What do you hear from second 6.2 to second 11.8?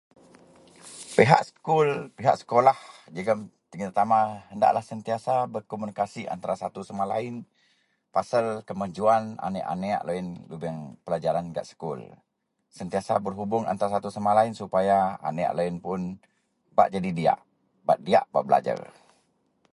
antara satu sama lain pasel kemajuwan anek-anek loyen lobeng pelajaran gak